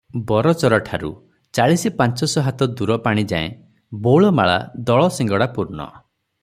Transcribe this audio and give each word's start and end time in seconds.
ବରଚରାଠରୁ 0.29 1.11
ଚାଳିଶ 1.57 1.91
ପାଞ୍ଚଶ 1.99 2.45
ହାତ 2.47 2.67
ଦୂର 2.79 2.99
ପାଣିଯାଏ 3.05 3.53
ବଉଳମାଳା 4.09 4.59
ଦଳ 4.91 5.09
ଶିଙ୍ଗଡ଼ା 5.21 5.53
ପୂର୍ଣ୍ଣ। 5.59 5.89